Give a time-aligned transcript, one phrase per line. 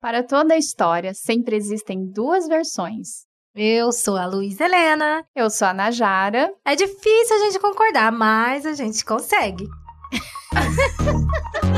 [0.00, 3.26] Para toda a história, sempre existem duas versões.
[3.54, 5.22] Eu sou a Luísa Helena.
[5.36, 6.50] Eu sou a Najara.
[6.64, 9.68] É difícil a gente concordar, mas a gente consegue.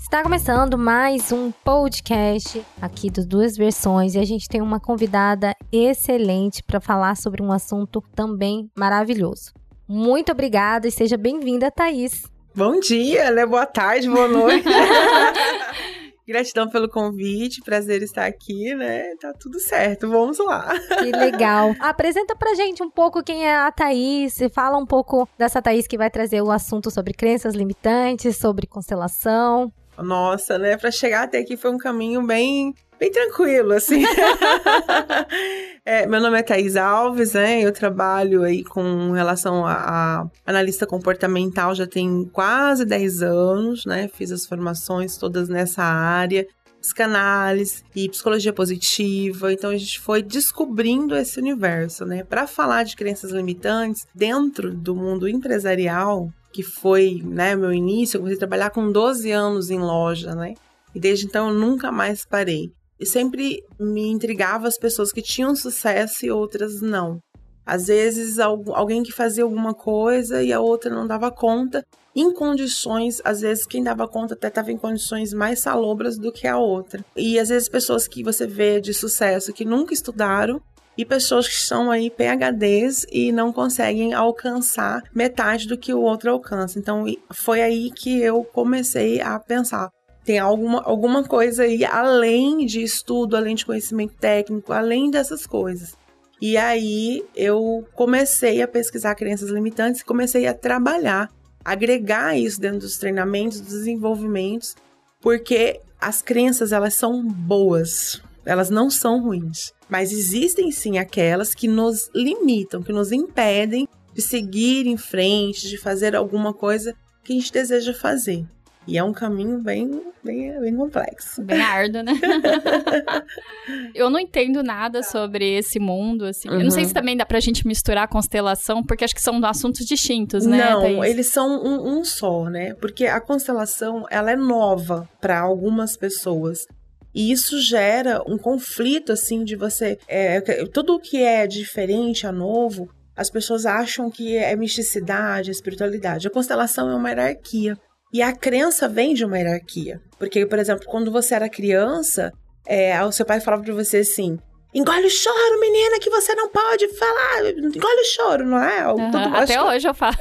[0.00, 5.54] Está começando mais um podcast aqui das duas versões e a gente tem uma convidada
[5.70, 9.52] excelente para falar sobre um assunto também maravilhoso.
[9.88, 12.24] Muito obrigada e seja bem-vinda, Thaís.
[12.54, 13.44] Bom dia, né?
[13.44, 14.66] Boa tarde, boa noite.
[16.26, 19.14] Gratidão pelo convite, prazer estar aqui, né?
[19.20, 20.72] Tá tudo certo, vamos lá.
[20.98, 21.74] Que legal.
[21.80, 25.98] Apresenta pra gente um pouco quem é a Thaís, fala um pouco dessa Thaís que
[25.98, 29.70] vai trazer o assunto sobre crenças limitantes, sobre constelação.
[29.98, 30.76] Nossa, né?
[30.76, 34.02] Para chegar até aqui foi um caminho bem bem tranquilo, assim.
[35.84, 37.60] é, meu nome é Thais Alves, né?
[37.60, 44.08] Eu trabalho aí com relação a, a, analista comportamental já tem quase 10 anos, né?
[44.08, 46.46] Fiz as formações todas nessa área.
[46.80, 49.52] Psicanálise e psicologia positiva.
[49.52, 52.24] Então a gente foi descobrindo esse universo, né?
[52.24, 58.20] Para falar de crenças limitantes dentro do mundo empresarial, que foi, né, meu início, eu
[58.20, 60.54] comecei a trabalhar com 12 anos em loja, né?
[60.94, 62.70] E desde então eu nunca mais parei.
[62.98, 67.18] E sempre me intrigava as pessoas que tinham sucesso e outras não.
[67.66, 73.20] Às vezes, alguém que fazia alguma coisa e a outra não dava conta, em condições,
[73.24, 77.04] às vezes, quem dava conta até estava em condições mais salobras do que a outra.
[77.16, 80.62] E às vezes, pessoas que você vê de sucesso que nunca estudaram
[80.96, 86.30] e pessoas que são aí PHDs e não conseguem alcançar metade do que o outro
[86.30, 86.78] alcança.
[86.78, 89.90] Então, foi aí que eu comecei a pensar
[90.24, 95.94] tem alguma, alguma coisa aí além de estudo, além de conhecimento técnico, além dessas coisas.
[96.40, 101.30] E aí eu comecei a pesquisar crenças limitantes e comecei a trabalhar,
[101.64, 104.74] agregar isso dentro dos treinamentos, dos desenvolvimentos,
[105.20, 111.68] porque as crenças elas são boas, elas não são ruins, mas existem sim aquelas que
[111.68, 117.36] nos limitam, que nos impedem de seguir em frente, de fazer alguma coisa que a
[117.36, 118.46] gente deseja fazer.
[118.86, 121.42] E é um caminho bem, bem, bem complexo.
[121.42, 122.12] Bem árduo, né?
[123.94, 126.50] eu não entendo nada sobre esse mundo, assim.
[126.50, 126.58] Uhum.
[126.58, 126.94] Eu não sei se uhum.
[126.94, 130.70] também dá pra gente misturar a constelação, porque acho que são assuntos distintos, né?
[130.70, 131.10] Não, Thaís?
[131.10, 132.74] eles são um, um só, né?
[132.74, 136.66] Porque a constelação, ela é nova para algumas pessoas.
[137.14, 139.98] E isso gera um conflito, assim, de você.
[140.08, 146.26] É, tudo que é diferente, é novo, as pessoas acham que é misticidade, espiritualidade.
[146.26, 147.78] A constelação é uma hierarquia.
[148.12, 150.00] E a crença vem de uma hierarquia.
[150.18, 152.32] Porque, por exemplo, quando você era criança,
[152.66, 154.38] é, o seu pai falava pra você assim:
[154.74, 157.48] Engole o choro, menina, que você não pode falar.
[157.48, 158.88] Engole o choro, não é?
[158.88, 160.16] Uhum, até hoje eu falo.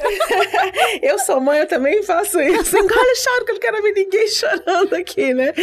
[1.01, 2.77] eu sou mãe, eu também faço isso.
[2.77, 5.53] Engole o choro, que eu não quero ver ninguém chorando aqui, né?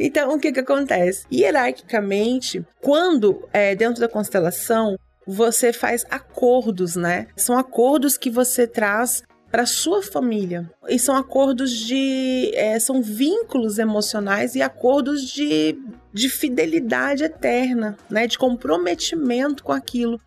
[0.00, 1.24] Então, o que que acontece?
[1.32, 7.28] Hierarquicamente, quando é, dentro da constelação, você faz acordos, né?
[7.36, 10.70] São acordos que você traz para sua família.
[10.88, 12.52] E são acordos de.
[12.54, 15.76] É, são vínculos emocionais e acordos de,
[16.12, 18.26] de fidelidade eterna, né?
[18.26, 20.20] De comprometimento com aquilo.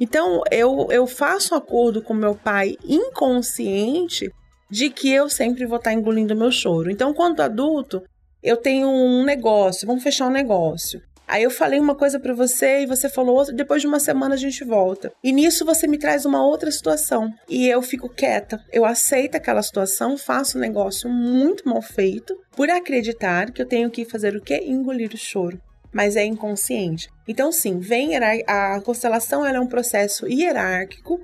[0.00, 4.32] Então, eu, eu faço acordo com meu pai inconsciente
[4.70, 6.90] de que eu sempre vou estar engolindo meu choro.
[6.90, 8.02] Então, quando adulto,
[8.42, 11.02] eu tenho um negócio, vamos fechar um negócio.
[11.28, 14.34] Aí eu falei uma coisa para você e você falou outra, depois de uma semana
[14.34, 15.12] a gente volta.
[15.22, 18.58] E nisso você me traz uma outra situação e eu fico quieta.
[18.72, 23.90] Eu aceito aquela situação, faço um negócio muito mal feito por acreditar que eu tenho
[23.90, 24.62] que fazer o quê?
[24.64, 27.08] Engolir o choro mas é inconsciente.
[27.26, 28.10] Então, sim, vem
[28.46, 31.18] a constelação ela é um processo hierárquico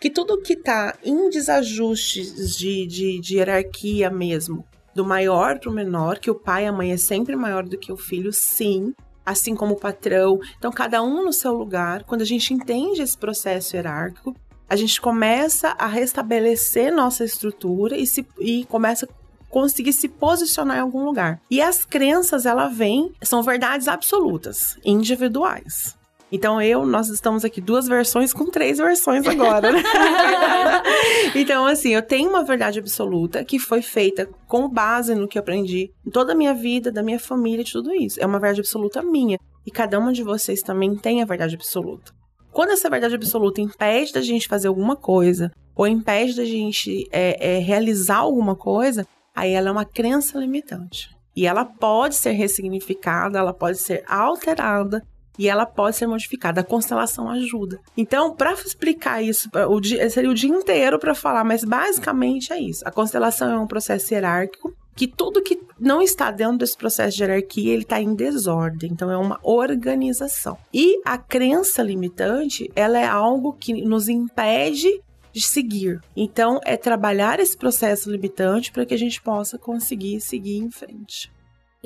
[0.00, 4.64] que tudo que está em desajustes de, de, de hierarquia mesmo,
[4.94, 7.78] do maior para o menor, que o pai e a mãe é sempre maior do
[7.78, 8.94] que o filho, sim,
[9.30, 10.38] assim como o patrão.
[10.58, 12.04] Então, cada um no seu lugar.
[12.04, 14.34] Quando a gente entende esse processo hierárquico,
[14.68, 19.08] a gente começa a restabelecer nossa estrutura e, se, e começa a
[19.48, 21.40] conseguir se posicionar em algum lugar.
[21.50, 25.97] E as crenças, ela vem, são verdades absolutas, individuais.
[26.30, 29.82] Então eu, nós estamos aqui duas versões com três versões agora, né?
[31.34, 35.40] então, assim, eu tenho uma verdade absoluta que foi feita com base no que eu
[35.40, 38.20] aprendi em toda a minha vida, da minha família, de tudo isso.
[38.20, 39.38] É uma verdade absoluta minha.
[39.66, 42.12] E cada uma de vocês também tem a verdade absoluta.
[42.52, 47.56] Quando essa verdade absoluta impede da gente fazer alguma coisa, ou impede da gente é,
[47.56, 51.08] é, realizar alguma coisa, aí ela é uma crença limitante.
[51.36, 55.02] E ela pode ser ressignificada, ela pode ser alterada
[55.38, 56.60] e ela pode ser modificada.
[56.60, 57.78] A constelação ajuda.
[57.96, 62.60] Então, para explicar isso, o dia, seria o dia inteiro para falar, mas basicamente é
[62.60, 62.82] isso.
[62.86, 67.22] A constelação é um processo hierárquico que tudo que não está dentro desse processo de
[67.22, 68.90] hierarquia, ele está em desordem.
[68.90, 70.58] Então, é uma organização.
[70.74, 75.00] E a crença limitante, ela é algo que nos impede
[75.32, 76.00] de seguir.
[76.16, 81.30] Então, é trabalhar esse processo limitante para que a gente possa conseguir seguir em frente.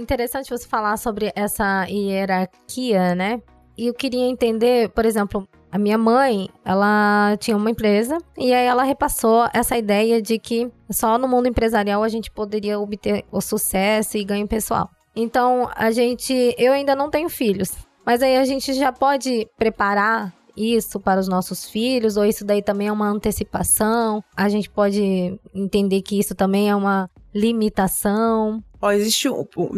[0.02, 3.40] Interessante você falar sobre essa hierarquia, né?
[3.78, 8.66] E eu queria entender, por exemplo, a minha mãe, ela tinha uma empresa e aí
[8.66, 13.40] ela repassou essa ideia de que só no mundo empresarial a gente poderia obter o
[13.40, 14.90] sucesso e ganho pessoal.
[15.14, 17.72] Então, a gente, eu ainda não tenho filhos,
[18.04, 22.60] mas aí a gente já pode preparar isso para os nossos filhos, ou isso daí
[22.60, 24.22] também é uma antecipação.
[24.36, 28.62] A gente pode entender que isso também é uma limitação.
[28.82, 29.28] Ó, existe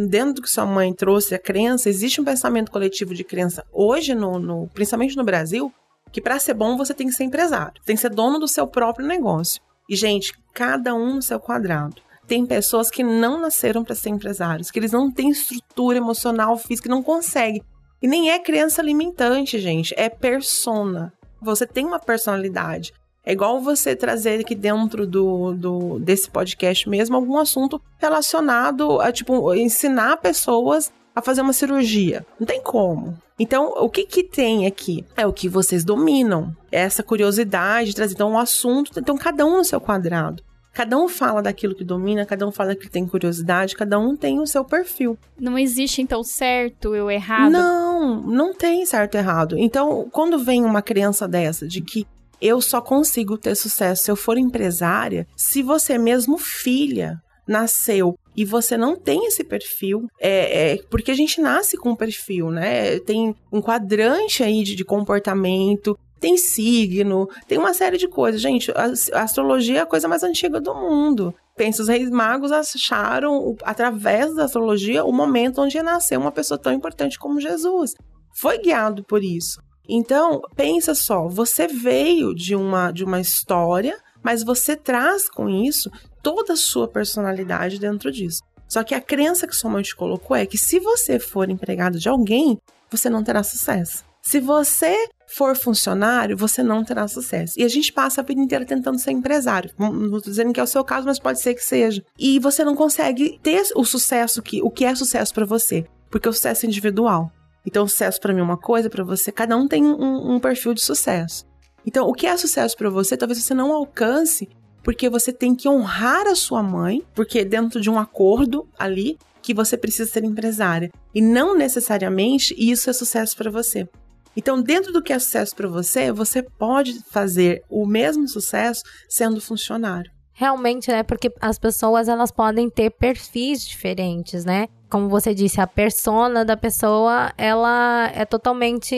[0.09, 4.15] dentro do que sua mãe trouxe a crença, existe um pensamento coletivo de crença hoje
[4.15, 5.71] no, no principalmente no Brasil,
[6.11, 8.67] que para ser bom você tem que ser empresário, tem que ser dono do seu
[8.67, 9.61] próprio negócio.
[9.91, 12.01] E gente, cada um no seu quadrado.
[12.27, 16.89] Tem pessoas que não nasceram para ser empresários, que eles não têm estrutura emocional, física,
[16.89, 17.63] não conseguem.
[18.01, 21.13] E nem é crença limitante, gente, é persona.
[21.43, 22.95] Você tem uma personalidade.
[23.25, 29.11] É igual você trazer aqui dentro do, do desse podcast mesmo algum assunto relacionado a,
[29.11, 32.27] tipo, ensinar pessoas a fazer uma cirurgia.
[32.39, 33.17] Não tem como.
[33.39, 35.05] Então, o que que tem aqui?
[35.17, 36.55] É o que vocês dominam.
[36.71, 40.43] É essa curiosidade, trazer então um assunto, então cada um no seu quadrado.
[40.75, 44.41] Cada um fala daquilo que domina, cada um fala que tem curiosidade, cada um tem
[44.41, 45.17] o seu perfil.
[45.39, 47.53] Não existe, então, certo ou errado?
[47.53, 49.57] Não, não tem certo e errado.
[49.57, 52.05] Então, quando vem uma crença dessa de que
[52.45, 57.19] eu só consigo ter sucesso se eu for empresária, se você mesmo filha
[57.49, 61.97] nasceu e você não tem esse perfil, é, é, porque a gente nasce com um
[61.97, 62.99] perfil, né?
[63.01, 68.41] Tem um quadrante aí de, de comportamento, tem signo, tem uma série de coisas.
[68.41, 71.35] Gente, a, a, astrologia é a coisa mais antiga do mundo.
[71.57, 76.59] Pensa, os reis magos acharam, através da astrologia, o momento onde ia nascer uma pessoa
[76.59, 77.93] tão importante como Jesus.
[78.35, 79.61] Foi guiado por isso.
[79.89, 85.91] Então, pensa só, você veio de uma, de uma história, mas você traz com isso
[86.23, 88.43] toda a sua personalidade dentro disso.
[88.67, 91.99] Só que a crença que sua mãe te colocou é que se você for empregado
[91.99, 92.59] de alguém,
[92.91, 94.05] você não terá sucesso.
[94.23, 97.55] Se você for funcionário, você não terá sucesso.
[97.59, 99.71] E a gente passa a vida inteira tentando ser empresário.
[99.79, 102.03] Não estou dizendo que é o seu caso, mas pode ser que seja.
[102.19, 106.29] E você não consegue ter o sucesso que o que é sucesso para você, porque
[106.29, 107.31] o sucesso é individual.
[107.67, 110.75] Então, sucesso para mim é uma coisa, para você, cada um tem um, um perfil
[110.75, 111.47] de sucesso.
[111.87, 114.49] Então, o que é sucesso para você, talvez você não alcance
[114.83, 119.55] porque você tem que honrar a sua mãe, porque dentro de um acordo ali que
[119.55, 123.89] você precisa ser empresária e não necessariamente isso é sucesso para você.
[124.37, 129.41] Então, dentro do que é sucesso para você, você pode fazer o mesmo sucesso sendo
[129.41, 130.11] funcionário.
[130.33, 131.05] Realmente, né?
[131.05, 134.67] Porque as pessoas elas podem ter perfis diferentes, né?
[134.95, 138.95] Como você disse, a persona da pessoa ela é totalmente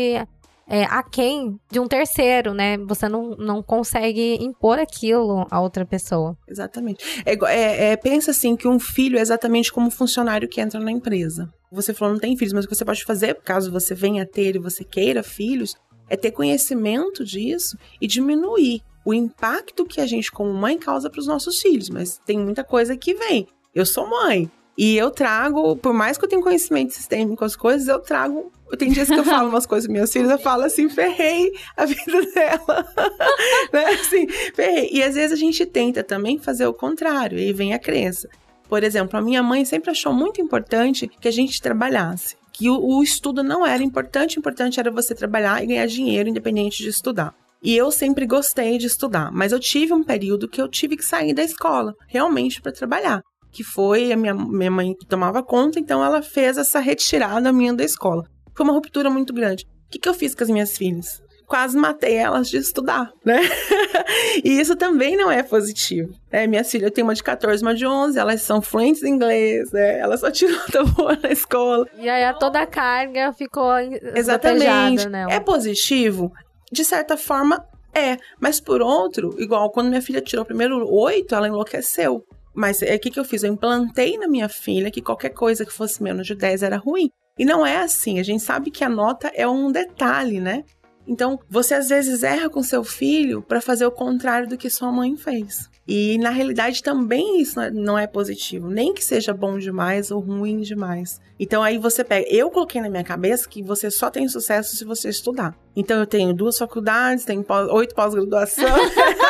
[0.68, 2.76] é, aquém de um terceiro, né?
[2.76, 6.36] Você não, não consegue impor aquilo a outra pessoa.
[6.46, 7.02] Exatamente.
[7.24, 10.78] É, é, é, pensa assim que um filho é exatamente como um funcionário que entra
[10.78, 11.50] na empresa.
[11.72, 14.26] Você falou não tem filhos, mas o que você pode fazer, caso você venha a
[14.26, 15.76] ter e você queira filhos,
[16.10, 21.20] é ter conhecimento disso e diminuir o impacto que a gente como mãe causa para
[21.20, 21.88] os nossos filhos.
[21.88, 23.48] Mas tem muita coisa que vem.
[23.74, 27.88] Eu sou mãe, e eu trago, por mais que eu tenha conhecimento sistêmico as coisas,
[27.88, 28.52] eu trago.
[28.78, 32.20] Tem dias que eu falo umas coisas minhas filhas, eu falo assim, ferrei a vida
[32.34, 32.86] dela.
[33.72, 33.84] né?
[33.86, 34.90] Assim, ferrei.
[34.92, 38.28] E às vezes a gente tenta também fazer o contrário, e aí vem a crença.
[38.68, 42.36] Por exemplo, a minha mãe sempre achou muito importante que a gente trabalhasse.
[42.52, 46.82] Que o, o estudo não era importante, importante era você trabalhar e ganhar dinheiro independente
[46.82, 47.34] de estudar.
[47.62, 51.04] E eu sempre gostei de estudar, mas eu tive um período que eu tive que
[51.04, 53.22] sair da escola, realmente para trabalhar
[53.56, 57.72] que foi a minha, minha mãe que tomava conta, então ela fez essa retirada minha
[57.72, 58.24] da escola.
[58.54, 59.64] Foi uma ruptura muito grande.
[59.64, 61.22] O que, que eu fiz com as minhas filhas?
[61.46, 63.40] Quase matei elas de estudar, né?
[64.44, 66.12] e isso também não é positivo.
[66.30, 69.14] É, minhas filhas, eu tenho uma de 14, uma de 11, elas são fluentes em
[69.14, 70.00] inglês, né?
[70.00, 71.86] Elas só tiram nota boa na escola.
[71.96, 73.72] E aí toda a carga ficou
[74.14, 75.08] Exatamente.
[75.08, 75.28] Né?
[75.30, 76.30] É positivo?
[76.70, 78.18] De certa forma, é.
[78.38, 82.22] Mas por outro, igual quando minha filha tirou o primeiro oito, ela enlouqueceu.
[82.56, 83.42] Mas é o que, que eu fiz?
[83.42, 87.10] Eu implantei na minha filha que qualquer coisa que fosse menos de 10 era ruim.
[87.38, 88.18] E não é assim.
[88.18, 90.64] A gente sabe que a nota é um detalhe, né?
[91.06, 94.90] Então, você às vezes erra com seu filho para fazer o contrário do que sua
[94.90, 95.68] mãe fez.
[95.86, 100.60] E na realidade também isso não é positivo, nem que seja bom demais ou ruim
[100.60, 101.20] demais.
[101.38, 104.84] Então aí você pega, eu coloquei na minha cabeça que você só tem sucesso se
[104.84, 105.54] você estudar.
[105.76, 108.66] Então eu tenho duas faculdades, tenho oito pós-graduação.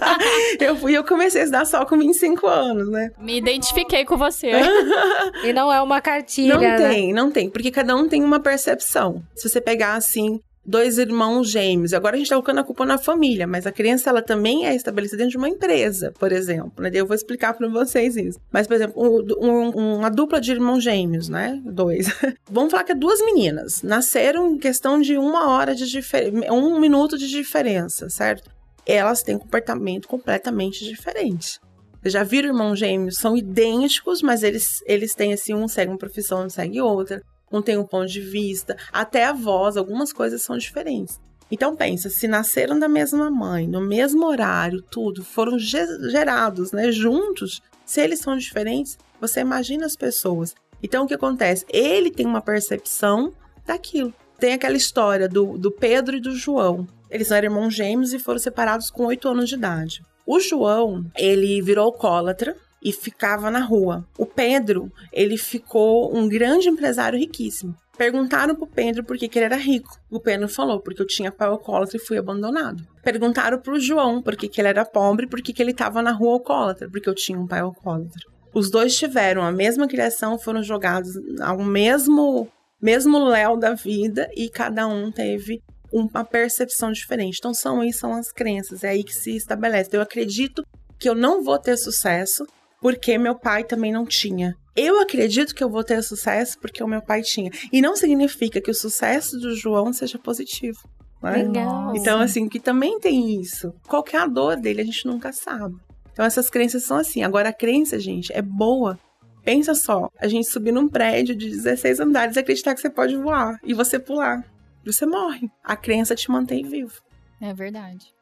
[0.60, 3.10] eu fui, eu comecei a estudar só com 25 anos, né?
[3.18, 4.50] Me identifiquei com você.
[5.44, 6.54] e não é uma cartilha.
[6.54, 6.76] Não né?
[6.76, 9.22] tem, não tem, porque cada um tem uma percepção.
[9.34, 11.94] Se você pegar assim, dois irmãos gêmeos.
[11.94, 14.74] Agora a gente está colocando a culpa na família, mas a criança ela também é
[14.74, 16.72] estabelecida dentro de uma empresa, por exemplo.
[16.82, 16.90] Né?
[16.92, 18.38] Eu vou explicar para vocês isso.
[18.50, 21.60] Mas, por exemplo, um, um, uma dupla de irmãos gêmeos, né?
[21.64, 22.08] Dois.
[22.50, 23.82] Vamos falar que é duas meninas.
[23.82, 28.50] Nasceram em questão de uma hora de diferença, um minuto de diferença, certo?
[28.86, 31.58] Elas têm comportamento completamente diferente.
[32.04, 33.16] já viram irmãos gêmeos?
[33.16, 37.62] São idênticos, mas eles, eles têm assim, um segue uma profissão, um segue outra um
[37.62, 41.20] tem um ponto de vista, até a voz, algumas coisas são diferentes.
[41.50, 47.62] Então pensa, se nasceram da mesma mãe, no mesmo horário, tudo, foram gerados, né, juntos,
[47.84, 50.54] se eles são diferentes, você imagina as pessoas.
[50.82, 51.64] Então o que acontece?
[51.68, 53.32] Ele tem uma percepção
[53.64, 54.12] daquilo.
[54.38, 56.86] Tem aquela história do, do Pedro e do João.
[57.10, 60.02] Eles eram irmãos gêmeos e foram separados com oito anos de idade.
[60.26, 64.06] O João, ele virou alcoólatra, e ficava na rua.
[64.16, 67.74] O Pedro, ele ficou um grande empresário riquíssimo.
[67.98, 69.90] Perguntaram pro Pedro por que, que ele era rico.
[70.08, 72.86] O Pedro falou, porque eu tinha pai alcoólatra e fui abandonado.
[73.02, 76.12] Perguntaram pro João por que, que ele era pobre, por que, que ele estava na
[76.12, 78.22] rua alcoólatra, porque eu tinha um pai alcoólatra.
[78.54, 81.10] Os dois tiveram a mesma criação, foram jogados
[81.40, 82.48] ao mesmo
[82.80, 85.62] mesmo léu da vida e cada um teve
[85.96, 87.38] uma percepção diferente.
[87.38, 89.90] Então são aí são as crenças, é aí que se estabelece.
[89.92, 90.64] Eu acredito
[90.98, 92.46] que eu não vou ter sucesso
[92.80, 94.54] porque meu pai também não tinha.
[94.76, 97.50] Eu acredito que eu vou ter sucesso porque o meu pai tinha.
[97.72, 100.78] E não significa que o sucesso do João seja positivo.
[101.22, 101.44] Né?
[101.44, 101.96] Legal.
[101.96, 103.72] Então, assim, que também tem isso.
[103.88, 105.74] Qual que é a dor dele, a gente nunca sabe.
[106.12, 107.22] Então, essas crenças são assim.
[107.22, 108.98] Agora, a crença, gente, é boa.
[109.42, 113.16] Pensa só, a gente subir num prédio de 16 andares e acreditar que você pode
[113.16, 113.58] voar.
[113.64, 114.44] E você pular.
[114.86, 115.50] Você morre.
[115.64, 117.02] A crença te mantém vivo.
[117.40, 118.14] É verdade.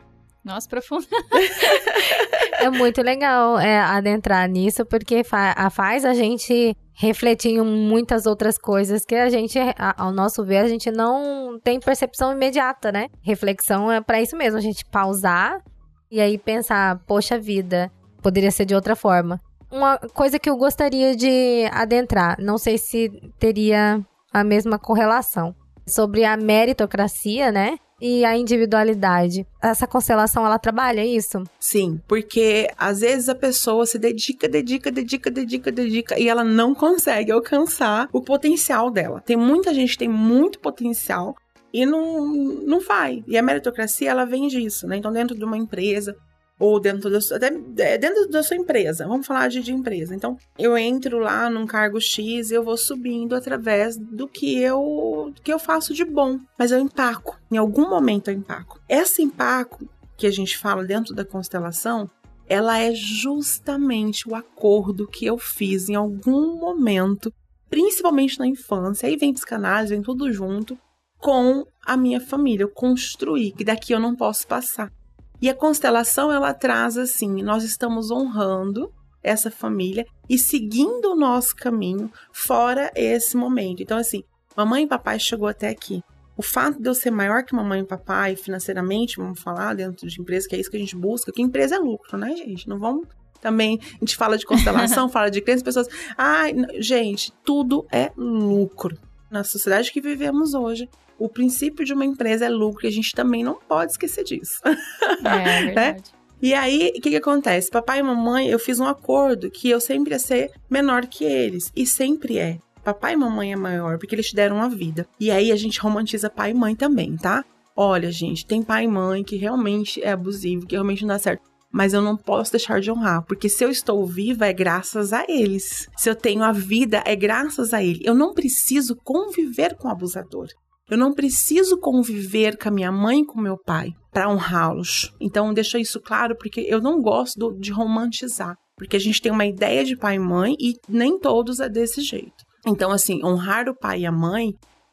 [0.43, 1.07] Nossa, profundo.
[2.61, 8.57] é muito legal é, adentrar nisso, porque fa faz a gente refletir em muitas outras
[8.59, 9.59] coisas que a gente,
[9.97, 13.09] ao nosso ver, a gente não tem percepção imediata, né?
[13.23, 15.63] Reflexão é para isso mesmo, a gente pausar
[16.11, 17.91] e aí pensar, poxa vida,
[18.23, 19.41] poderia ser de outra forma.
[19.71, 24.01] Uma coisa que eu gostaria de adentrar, não sei se teria
[24.33, 25.55] a mesma correlação,
[25.87, 27.79] sobre a meritocracia, né?
[28.01, 29.47] e a individualidade.
[29.63, 31.43] Essa constelação, ela trabalha isso?
[31.59, 36.75] Sim, porque às vezes a pessoa se dedica, dedica, dedica, dedica, dedica e ela não
[36.75, 39.23] consegue alcançar o potencial dela.
[39.25, 41.35] Tem muita gente que tem muito potencial
[41.73, 43.25] e não, não vai.
[43.27, 44.97] E a meritocracia, ela vem disso, né?
[44.97, 46.15] Então, dentro de uma empresa,
[46.59, 49.07] ou dentro da, até é, dentro da sua empresa.
[49.07, 50.15] Vamos falar de, de empresa.
[50.15, 55.33] Então, eu entro lá num cargo X e eu vou subindo através do que eu
[55.43, 57.39] que eu faço de bom, mas eu empaco.
[57.51, 58.81] Em algum momento eu empaco.
[58.89, 62.09] Esse empaco que a gente fala dentro da constelação,
[62.47, 67.33] ela é justamente o acordo que eu fiz em algum momento,
[67.69, 70.79] principalmente na infância, aí vem psicanálise, vem tudo junto,
[71.19, 72.65] com a minha família.
[72.65, 74.93] Eu construí que daqui eu não posso passar.
[75.41, 81.57] E a constelação ela traz assim: nós estamos honrando essa família e seguindo o nosso
[81.57, 83.83] caminho fora esse momento.
[83.83, 84.23] Então, assim,
[84.57, 86.03] mamãe e papai chegou até aqui.
[86.37, 90.21] O fato de eu ser maior que mamãe e papai financeiramente, vamos falar, dentro de
[90.21, 92.69] empresa, que é isso que a gente busca, que empresa é lucro, né, gente?
[92.69, 93.07] Não vamos
[93.41, 93.79] também.
[93.97, 95.89] A gente fala de constelação, fala de crenças, pessoas.
[96.19, 98.99] Ai, gente, tudo é lucro.
[99.31, 100.89] Na sociedade que vivemos hoje,
[101.19, 104.61] o princípio de uma empresa é lucro e a gente também não pode esquecer disso.
[105.25, 105.75] É, é verdade.
[105.75, 105.97] né?
[106.43, 107.71] E aí, o que, que acontece?
[107.71, 111.73] Papai e mamãe, eu fiz um acordo que eu sempre ia ser menor que eles.
[111.75, 112.59] E sempre é.
[112.85, 115.07] Papai e mamãe é maior, porque eles te deram a vida.
[115.19, 117.43] E aí a gente romantiza pai e mãe também, tá?
[117.75, 121.43] Olha, gente, tem pai e mãe que realmente é abusivo, que realmente não dá certo.
[121.73, 125.25] Mas eu não posso deixar de honrar, porque se eu estou viva é graças a
[125.27, 125.89] eles.
[125.97, 128.01] Se eu tenho a vida é graças a ele.
[128.05, 130.49] Eu não preciso conviver com o abusador.
[130.91, 135.11] Eu não preciso conviver com a minha mãe e com meu pai para honrá-los.
[135.21, 138.55] Então, deixa isso claro, porque eu não gosto de romantizar.
[138.77, 142.03] Porque a gente tem uma ideia de pai e mãe e nem todos é desse
[142.03, 142.45] jeito.
[142.67, 144.53] Então, assim, honrar o pai e a mãe,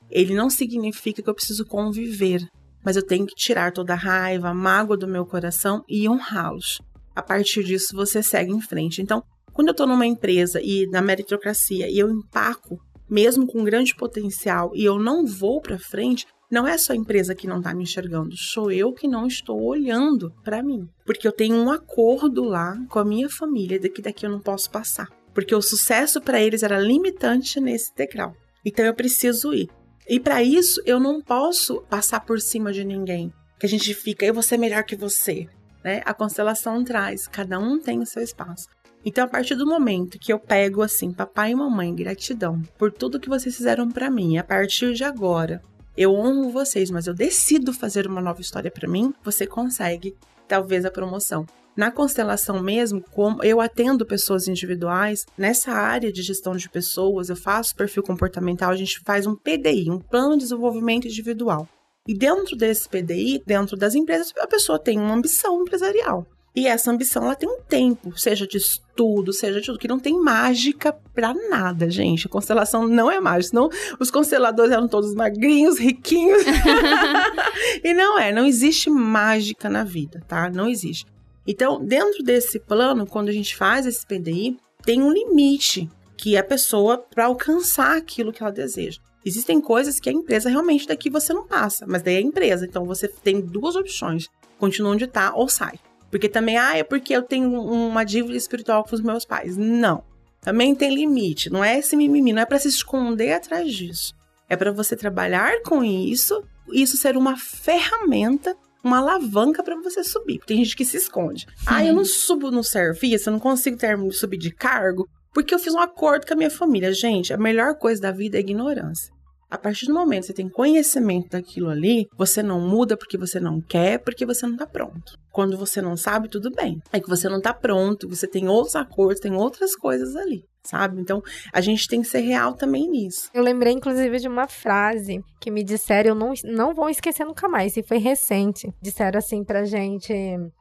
[0.10, 2.41] ele não significa que eu preciso conviver.
[2.83, 6.81] Mas eu tenho que tirar toda a raiva, a mágoa do meu coração e honrá-los.
[7.15, 9.01] A partir disso, você segue em frente.
[9.01, 9.21] Então,
[9.53, 12.77] quando eu estou numa empresa e na meritocracia e eu empaco
[13.12, 17.36] mesmo com grande potencial, e eu não vou para frente, não é só a empresa
[17.36, 20.88] que não está me enxergando, sou eu que não estou olhando para mim.
[21.06, 24.39] Porque eu tenho um acordo lá com a minha família de que daqui eu não
[24.39, 25.10] posso passar.
[25.34, 28.34] Porque o sucesso para eles era limitante nesse degrau.
[28.65, 29.70] Então eu preciso ir.
[30.08, 33.32] E para isso eu não posso passar por cima de ninguém.
[33.60, 35.48] Que a gente fica, eu vou ser melhor que você.
[35.84, 36.01] Né?
[36.06, 38.68] A constelação traz, cada um tem o seu espaço.
[39.03, 43.20] Então, a partir do momento que eu pego assim, papai e mamãe, gratidão por tudo
[43.20, 45.62] que vocês fizeram para mim, a partir de agora,
[45.98, 50.15] eu honro vocês, mas eu decido fazer uma nova história para mim, você consegue
[50.48, 51.46] talvez a promoção.
[51.75, 57.36] Na constelação mesmo, como eu atendo pessoas individuais, nessa área de gestão de pessoas, eu
[57.36, 61.67] faço perfil comportamental, a gente faz um PDI, um plano de desenvolvimento individual.
[62.08, 66.27] E dentro desse PDI, dentro das empresas, a pessoa tem uma ambição empresarial.
[66.53, 70.00] E essa ambição ela tem um tempo, seja de estudo, seja de tudo, que não
[70.00, 72.27] tem mágica pra nada, gente.
[72.27, 73.50] A constelação não é mágica.
[73.50, 76.43] Senão os consteladores eram todos magrinhos, riquinhos.
[77.84, 80.50] e não é, não existe mágica na vida, tá?
[80.50, 81.05] Não existe.
[81.48, 86.43] Então, dentro desse plano, quando a gente faz esse PDI, tem um limite que a
[86.43, 89.00] pessoa para alcançar aquilo que ela deseja.
[89.25, 92.65] Existem coisas que a empresa realmente daqui você não passa, mas daí é a empresa.
[92.65, 94.27] Então você tem duas opções:
[94.58, 95.79] continua onde está ou sai.
[96.12, 99.58] Porque também, ah, é porque eu tenho uma dívida espiritual com os meus pais.
[99.58, 100.03] Não.
[100.41, 101.50] Também tem limite.
[101.50, 104.13] Não é esse mimimi, não é para se esconder atrás disso.
[104.50, 110.39] É para você trabalhar com isso, isso ser uma ferramenta, uma alavanca para você subir.
[110.46, 111.48] Tem gente que se esconde.
[111.56, 111.65] Sim.
[111.65, 115.60] Ah, eu não subo no serviço, eu não consigo ter, subir de cargo porque eu
[115.60, 116.94] fiz um acordo com a minha família.
[116.94, 119.13] Gente, a melhor coisa da vida é ignorância.
[119.51, 123.38] A partir do momento que você tem conhecimento daquilo ali, você não muda porque você
[123.38, 125.20] não quer, porque você não tá pronto.
[125.29, 126.81] Quando você não sabe, tudo bem.
[126.93, 131.01] É que você não tá pronto, você tem outros acordos, tem outras coisas ali sabe?
[131.01, 133.29] Então, a gente tem que ser real também nisso.
[133.34, 137.50] Eu lembrei, inclusive, de uma frase que me disseram, eu não, não vou esquecer nunca
[137.50, 138.72] mais, e foi recente.
[138.81, 140.13] Disseram assim pra gente,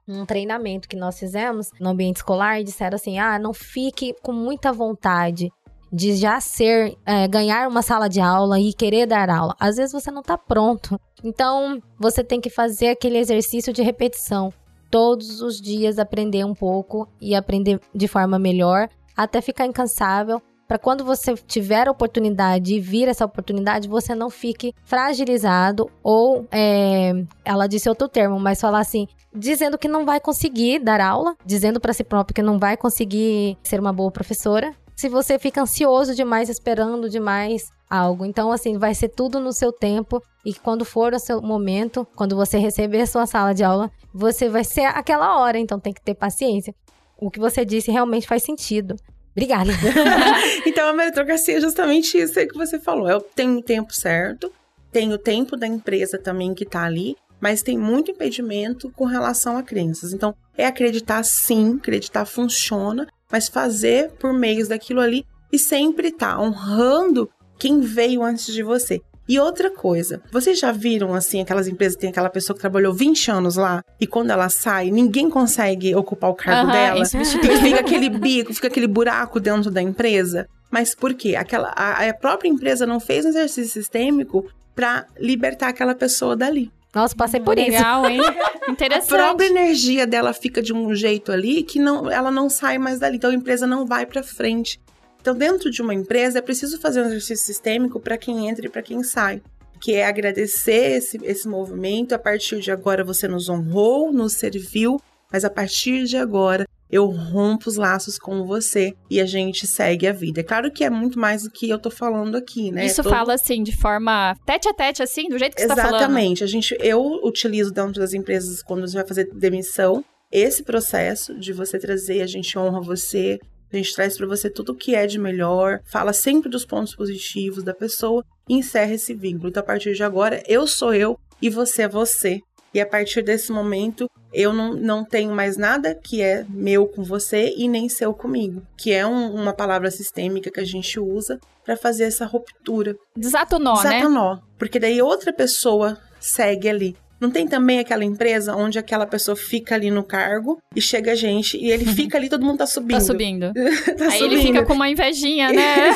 [0.07, 4.73] num treinamento que nós fizemos no ambiente escolar, disseram assim: ah, não fique com muita
[4.73, 5.51] vontade
[5.93, 9.57] de já ser, é, ganhar uma sala de aula e querer dar aula.
[9.59, 11.01] Às vezes você não está pronto.
[11.23, 14.53] Então, você tem que fazer aquele exercício de repetição.
[14.91, 20.79] Todos os dias aprender um pouco e aprender de forma melhor, até ficar incansável, para
[20.79, 27.13] quando você tiver a oportunidade e vir essa oportunidade, você não fique fragilizado ou, é,
[27.45, 31.81] ela disse outro termo, mas falar assim, dizendo que não vai conseguir dar aula, dizendo
[31.81, 36.15] para si próprio que não vai conseguir ser uma boa professora, se você fica ansioso
[36.15, 38.27] demais, esperando demais algo.
[38.27, 40.23] Então, assim, vai ser tudo no seu tempo.
[40.45, 44.51] E quando for o seu momento, quando você receber a sua sala de aula, você
[44.51, 45.59] vai ser aquela hora.
[45.59, 46.75] Então, tem que ter paciência.
[47.17, 48.95] O que você disse realmente faz sentido.
[49.31, 49.71] Obrigada.
[50.67, 53.09] então, a meritocracia é justamente isso aí que você falou.
[53.09, 54.53] Eu tenho o tempo certo,
[54.93, 59.57] tem o tempo da empresa também que tá ali, mas tem muito impedimento com relação
[59.57, 60.13] a crenças.
[60.13, 66.37] Então, é acreditar sim, acreditar funciona, mas fazer por meios daquilo ali e sempre estar
[66.37, 69.01] tá honrando quem veio antes de você.
[69.29, 72.93] E outra coisa, vocês já viram assim aquelas empresas que tem aquela pessoa que trabalhou
[72.93, 77.03] 20 anos lá e quando ela sai, ninguém consegue ocupar o cargo uhum, dela?
[77.03, 80.49] Isso e fica aquele bico, fica aquele buraco dentro da empresa.
[80.69, 81.37] Mas por quê?
[81.37, 86.73] Aquela, a, a própria empresa não fez um exercício sistêmico para libertar aquela pessoa dali.
[86.95, 88.11] Nossa, passei por Legal, isso.
[88.11, 88.21] hein?
[88.69, 89.15] Interessante.
[89.15, 92.99] A própria energia dela fica de um jeito ali que não, ela não sai mais
[92.99, 93.17] dali.
[93.17, 94.81] Então a empresa não vai para frente.
[95.21, 98.69] Então, dentro de uma empresa, é preciso fazer um exercício sistêmico para quem entra e
[98.71, 99.43] para quem sai.
[99.81, 102.15] Que é agradecer esse, esse movimento.
[102.15, 105.01] A partir de agora você nos honrou, nos serviu,
[105.31, 110.07] mas a partir de agora eu rompo os laços com você e a gente segue
[110.07, 110.41] a vida.
[110.41, 112.87] É claro que é muito mais do que eu tô falando aqui, né?
[112.87, 115.87] Isso fala assim, de forma tete a tete, assim, do jeito que Exatamente.
[115.87, 116.11] você tá falando.
[116.11, 116.45] Exatamente.
[116.45, 121.53] A gente, eu utilizo dentro das empresas, quando você vai fazer demissão, esse processo de
[121.53, 123.39] você trazer, a gente honra você,
[123.73, 126.95] a gente traz para você tudo o que é de melhor, fala sempre dos pontos
[126.95, 129.49] positivos da pessoa e encerra esse vínculo.
[129.49, 132.41] Então, a partir de agora, eu sou eu e você é você.
[132.73, 137.03] E a partir desse momento, eu não, não tenho mais nada que é meu com
[137.03, 141.39] você e nem seu comigo, que é um, uma palavra sistêmica que a gente usa
[141.65, 142.97] para fazer essa ruptura.
[143.17, 143.97] Desata o nó, Desata né?
[144.01, 146.97] Desata o nó, porque daí outra pessoa segue ali.
[147.21, 151.15] Não tem também aquela empresa onde aquela pessoa fica ali no cargo e chega a
[151.15, 152.99] gente e ele fica ali, todo mundo tá subindo.
[152.99, 153.53] Tá subindo.
[153.99, 154.33] tá Aí subindo.
[154.33, 155.91] ele fica com uma invejinha, né?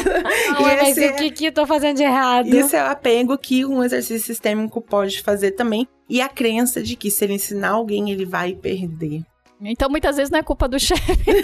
[0.53, 1.11] Não, mas é...
[1.11, 2.49] o que, que eu tô fazendo de errado?
[2.49, 5.89] Isso é o apego que um exercício sistêmico pode fazer também.
[6.09, 9.23] E a crença de que se ele ensinar alguém, ele vai perder.
[9.63, 11.43] Então, muitas vezes não é culpa do chefe.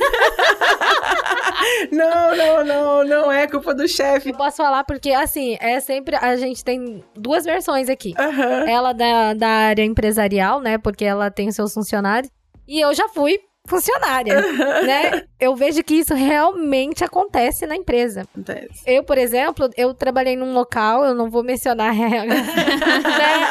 [1.90, 4.32] Não, não, não, não é culpa do chefe.
[4.32, 6.16] Posso falar porque, assim, é sempre.
[6.16, 8.14] A gente tem duas versões aqui.
[8.18, 8.68] Aham.
[8.68, 10.78] Ela da, da área empresarial, né?
[10.78, 12.30] Porque ela tem os seus funcionários.
[12.66, 14.34] E eu já fui funcionária,
[14.82, 15.24] né?
[15.38, 18.22] Eu vejo que isso realmente acontece na empresa.
[18.22, 18.82] Acontece.
[18.86, 22.44] Eu, por exemplo, eu trabalhei num local, eu não vou mencionar né,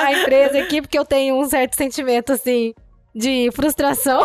[0.03, 2.73] a empresa aqui, porque eu tenho um certo sentimento, assim,
[3.15, 4.23] de frustração.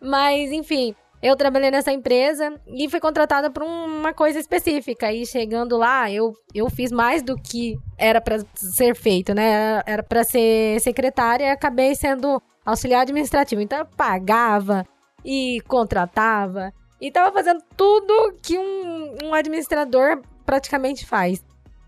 [0.00, 5.12] Mas, enfim, eu trabalhei nessa empresa e fui contratada por uma coisa específica.
[5.12, 9.82] E chegando lá, eu, eu fiz mais do que era para ser feito, né?
[9.86, 13.60] Era para ser secretária e acabei sendo auxiliar administrativo.
[13.62, 14.84] Então eu pagava
[15.24, 21.40] e contratava e tava fazendo tudo que um, um administrador praticamente faz.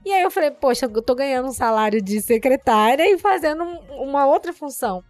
[0.04, 4.02] E aí eu falei, poxa, eu tô ganhando um salário de secretária e fazendo um-
[4.02, 5.02] uma outra função.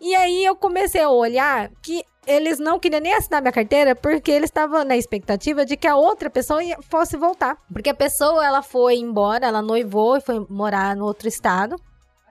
[0.00, 4.30] E aí eu comecei a olhar que eles não queriam nem assinar minha carteira porque
[4.30, 6.60] eles estavam na expectativa de que a outra pessoa
[6.90, 7.56] fosse voltar.
[7.72, 11.74] Porque a pessoa, ela foi embora, ela noivou e foi morar no outro estado.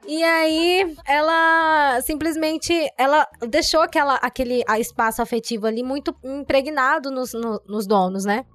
[0.05, 7.59] E aí, ela simplesmente, ela deixou aquela, aquele espaço afetivo ali muito impregnado nos, no-
[7.67, 8.45] nos donos, né?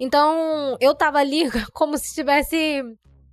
[0.00, 2.82] Então, eu tava ali como se tivesse...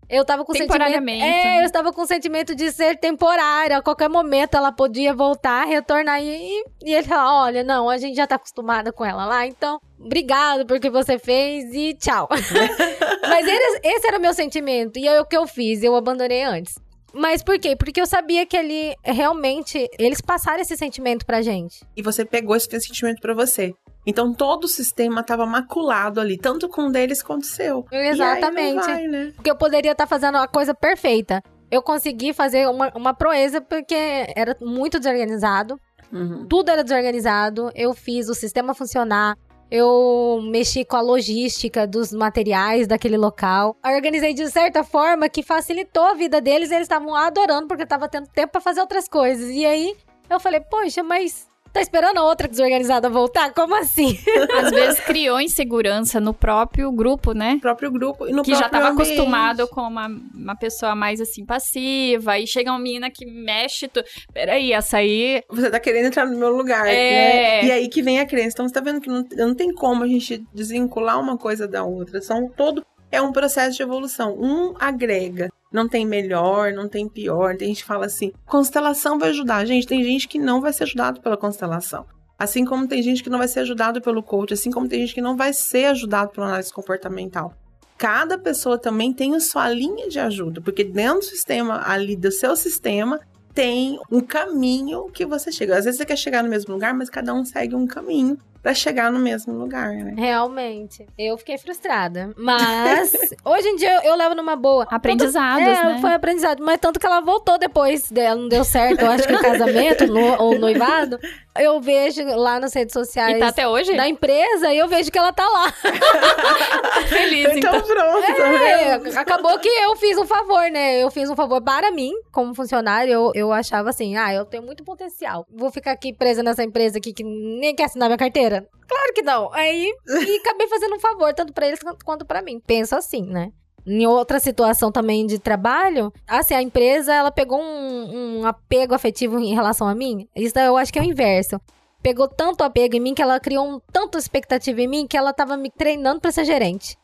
[0.10, 0.82] Eu tava com sentimento...
[1.24, 1.62] É, né?
[1.62, 3.78] eu estava com o sentimento de ser temporária.
[3.78, 8.15] A qualquer momento ela podia voltar, retornar e, e ele falar, olha, não, a gente
[8.15, 12.28] já tá acostumada com ela lá, então, obrigado por que você fez e tchau.
[13.30, 14.98] Mas ele- esse era o meu sentimento.
[14.98, 15.84] E aí o que eu fiz?
[15.84, 16.74] Eu abandonei antes.
[17.13, 17.76] Mas por quê?
[17.76, 21.84] Porque eu sabia que ali realmente eles passaram esse sentimento pra gente.
[21.95, 23.74] E você pegou esse sentimento pra você.
[24.10, 27.86] Então todo o sistema tava maculado ali, tanto com um deles quanto o seu.
[27.91, 28.86] E Exatamente.
[28.86, 29.32] vai, né?
[29.36, 31.43] Porque eu poderia estar fazendo a coisa perfeita.
[31.72, 33.95] Eu consegui fazer uma, uma proeza porque
[34.36, 35.80] era muito desorganizado.
[36.12, 36.48] Uhum.
[36.48, 37.72] Tudo era desorganizado.
[37.76, 39.38] Eu fiz o sistema funcionar.
[39.69, 43.76] Eu mexi com a logística dos materiais daquele local.
[43.86, 46.72] Eu organizei de certa forma que facilitou a vida deles.
[46.72, 49.52] Eles estavam adorando porque eu tava tendo tempo pra fazer outras coisas.
[49.52, 49.95] E aí
[50.28, 53.53] eu falei, poxa, mas tá esperando a outra desorganizada voltar?
[53.53, 54.17] Como assim?
[54.62, 57.53] Às vezes criou insegurança no próprio grupo, né?
[57.55, 59.12] No próprio grupo e no que já estava ambiente.
[59.13, 63.88] acostumado com uma, uma pessoa mais assim passiva, e chega uma menina que mexe.
[63.88, 64.03] Tu...
[64.34, 65.41] Peraí, essa aí.
[65.49, 67.62] Você tá querendo entrar no meu lugar, É.
[67.62, 67.65] né?
[67.65, 68.49] E aí que vem a crença.
[68.53, 71.84] Então você tá vendo que não, não tem como a gente desvincular uma coisa da
[71.84, 72.21] outra.
[72.21, 72.84] São todo.
[73.12, 74.36] É um processo de evolução.
[74.39, 75.49] Um agrega.
[75.71, 77.55] Não tem melhor, não tem pior.
[77.55, 79.65] Tem gente que fala assim: constelação vai ajudar.
[79.65, 82.05] Gente, tem gente que não vai ser ajudado pela constelação.
[82.38, 85.13] Assim como tem gente que não vai ser ajudado pelo coach, assim como tem gente
[85.13, 87.53] que não vai ser ajudado pela análise comportamental.
[87.97, 92.32] Cada pessoa também tem a sua linha de ajuda, porque dentro do sistema ali do
[92.32, 93.19] seu sistema
[93.53, 95.77] tem um caminho que você chega.
[95.77, 98.74] Às vezes você quer chegar no mesmo lugar, mas cada um segue um caminho pra
[98.74, 100.13] chegar no mesmo lugar, né?
[100.17, 101.06] Realmente.
[101.17, 102.34] Eu fiquei frustrada.
[102.38, 103.12] Mas
[103.45, 104.86] hoje em dia eu, eu levo numa boa.
[104.89, 105.98] Aprendizados, é, né?
[106.02, 106.63] foi aprendizado.
[106.63, 110.08] Mas tanto que ela voltou depois dela, não deu certo, eu acho que o casamento
[110.08, 111.19] no- ou noivado.
[111.58, 113.93] Eu vejo lá nas redes sociais E tá até hoje?
[113.95, 115.74] da empresa e eu vejo que ela tá lá.
[117.08, 117.82] feliz, Então, então.
[117.82, 121.02] pronto, tá É, acabou que eu fiz um favor, né?
[121.04, 123.12] Eu fiz um favor para mim, como funcionário.
[123.12, 125.45] Eu, eu achava assim, ah, eu tenho muito potencial.
[125.52, 128.49] Vou ficar aqui presa nessa empresa aqui que nem quer assinar minha carteira?
[128.88, 129.54] Claro que não.
[129.54, 132.60] Aí, e acabei fazendo um favor, tanto pra eles quanto- pra mim.
[132.66, 133.52] Penso assim, né?
[133.86, 139.40] Em outra situação também de trabalho, assim, a empresa, ela pegou um, um apego afetivo
[139.40, 140.28] em relação a mim.
[140.36, 141.60] Isso eu acho que é o inverso.
[142.04, 145.34] Pegou tanto apego em mim que ela criou um, tanto expectativa em mim que ela
[145.34, 146.98] tava me treinando pra ser gerente.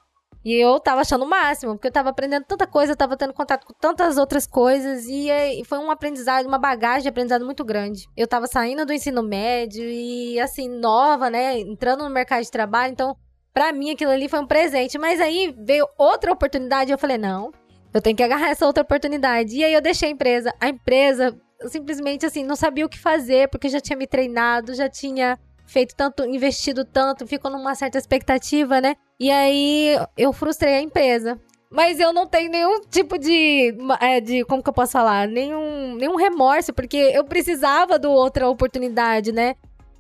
[0.46, 3.66] E eu tava achando o máximo, porque eu tava aprendendo tanta coisa, tava tendo contato
[3.66, 7.66] com tantas outras coisas, e, é- e foi um aprendizado, uma bagagem de aprendizado muito
[7.66, 8.06] grande.
[8.16, 12.92] Eu tava saindo do ensino médio e, assim, nova, né, entrando no mercado de trabalho,
[12.92, 13.16] então,
[13.52, 15.00] pra mim aquilo ali foi um presente.
[15.00, 17.52] Mas aí veio outra oportunidade eu falei, não,
[17.92, 19.56] eu tenho que agarrar essa outra oportunidade.
[19.56, 20.54] E aí eu deixei a empresa.
[20.62, 21.36] A empresa,
[21.70, 25.96] simplesmente, assim, não sabia o que fazer, porque já tinha me treinado, já tinha feito
[25.96, 28.96] tanto, investido tanto, ficou numa certa expectativa, né?
[29.20, 31.40] E aí eu frustrei a empresa.
[31.70, 35.28] Mas eu não tenho nenhum tipo de, é, de como que eu posso falar?
[35.28, 39.56] Nenhum, nenhum remorso, porque eu precisava de outra oportunidade, né?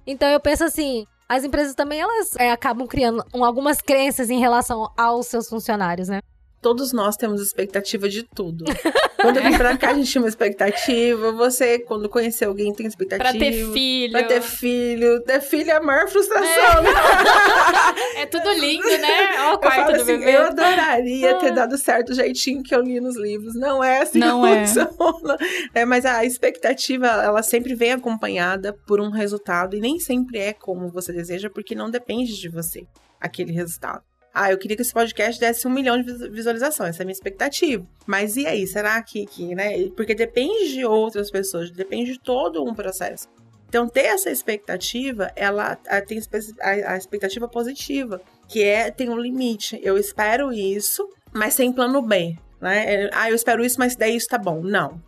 [0.07, 4.39] Então eu penso assim, as empresas também elas é, acabam criando um- algumas crenças em
[4.39, 6.19] relação aos seus funcionários, né?
[6.65, 8.65] Todos nós temos expectativa de tudo.
[9.21, 11.31] Quando eu vim pra cá, a gente tinha uma expectativa.
[11.33, 13.29] Você, quando conhecer alguém, tem expectativa.
[13.29, 14.11] Pra ter filho.
[14.11, 15.21] Pra ter filho.
[15.21, 16.89] Ter filho é a maior frustração, né?
[18.17, 19.41] É tudo lindo, né?
[19.41, 20.35] Ó, o Eu quarto falo do assim, bebê.
[20.35, 23.53] eu adoraria ter dado certo o jeitinho que eu li nos livros.
[23.55, 24.65] Não é assim Não que é.
[24.67, 25.37] funciona.
[25.73, 30.53] É, mas a expectativa, ela sempre vem acompanhada por um resultado e nem sempre é
[30.53, 32.85] como você deseja, porque não depende de você.
[33.19, 34.03] aquele resultado.
[34.37, 37.13] Ah, eu queria que esse podcast desse um milhão de visualizações, essa é a minha
[37.13, 37.87] expectativa.
[38.05, 39.87] Mas e aí, será que, que né?
[39.95, 43.29] Porque depende de outras pessoas, depende de todo um processo.
[43.69, 46.19] Então, ter essa expectativa, ela tem
[46.61, 49.79] a expectativa positiva, que é tem um limite.
[49.81, 52.35] Eu espero isso, mas sem plano B.
[52.59, 53.09] Né?
[53.13, 54.61] Ah, eu espero isso, mas daí isso tá bom.
[54.61, 55.01] Não.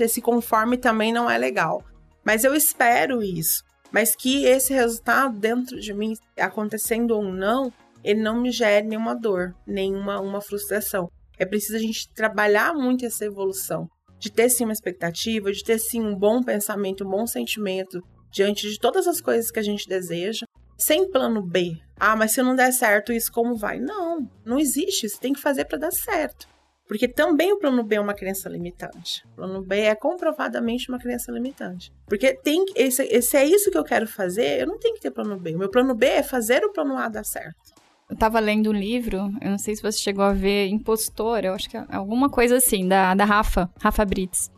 [0.00, 1.84] Esse conforme também não é legal.
[2.24, 3.62] Mas eu espero isso.
[3.90, 7.70] Mas que esse resultado dentro de mim, acontecendo ou não,
[8.04, 11.08] ele não me gere nenhuma dor, nenhuma uma frustração.
[11.38, 13.88] É preciso a gente trabalhar muito essa evolução,
[14.18, 18.68] de ter sim uma expectativa, de ter sim um bom pensamento, um bom sentimento diante
[18.68, 20.46] de todas as coisas que a gente deseja,
[20.78, 21.76] sem plano B.
[21.98, 23.78] Ah, mas se não der certo, isso como vai?
[23.78, 25.06] Não, não existe.
[25.06, 26.48] Isso tem que fazer para dar certo.
[26.88, 29.24] Porque também o plano B é uma crença limitante.
[29.32, 31.92] O plano B é comprovadamente uma crença limitante.
[32.06, 35.10] Porque tem esse, esse é isso que eu quero fazer, eu não tenho que ter
[35.10, 35.54] plano B.
[35.54, 37.71] O meu plano B é fazer o plano A dar certo.
[38.12, 41.54] Eu tava lendo um livro, eu não sei se você chegou a ver, Impostor, eu
[41.54, 44.50] acho que é alguma coisa assim, da, da Rafa, Rafa Brits.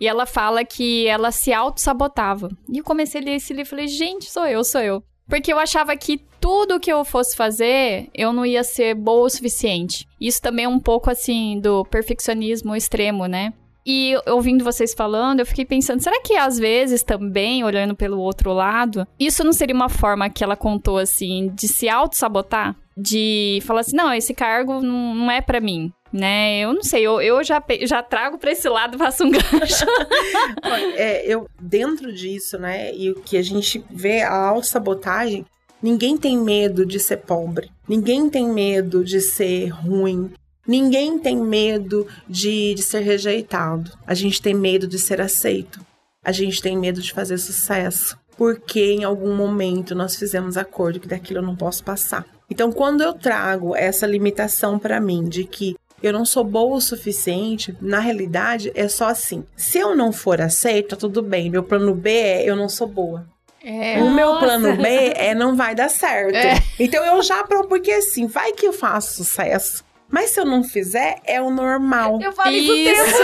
[0.00, 2.48] E ela fala que ela se auto-sabotava.
[2.72, 5.02] E eu comecei a ler esse livro e falei, gente, sou eu, sou eu.
[5.28, 9.30] Porque eu achava que tudo que eu fosse fazer, eu não ia ser boa o
[9.30, 10.06] suficiente.
[10.20, 13.52] Isso também é um pouco assim do perfeccionismo extremo, né?
[13.84, 18.52] E ouvindo vocês falando, eu fiquei pensando, será que às vezes também, olhando pelo outro
[18.52, 22.76] lado, isso não seria uma forma que ela contou assim, de se auto-sabotar?
[23.00, 26.58] De falar assim, não, esse cargo não, é para mim né?
[26.58, 29.86] Eu não sei, eu, eu já, já trago para esse lado, faço um gancho.
[30.96, 35.46] é, eu, dentro disso, né, e o que a gente vê a autossabotagem,
[35.80, 40.32] ninguém tem medo de ser pobre, ninguém tem medo de ser ruim,
[40.70, 43.90] Ninguém tem medo de, de ser rejeitado.
[44.06, 45.84] A gente tem medo de ser aceito.
[46.22, 48.16] A gente tem medo de fazer sucesso.
[48.36, 52.24] Porque em algum momento nós fizemos acordo que daquilo eu não posso passar.
[52.50, 56.80] Então, quando eu trago essa limitação para mim de que eu não sou boa o
[56.80, 59.44] suficiente, na realidade é só assim.
[59.54, 61.50] Se eu não for aceita, tudo bem.
[61.50, 63.26] Meu plano B é eu não sou boa.
[63.62, 64.14] É, o nossa.
[64.14, 66.34] meu plano B é não vai dar certo.
[66.34, 66.54] É.
[66.78, 69.84] Então eu já porque assim, vai que eu faço sucesso.
[70.08, 72.18] Mas se eu não fizer, é o normal.
[72.20, 73.22] Eu falo isso, isso.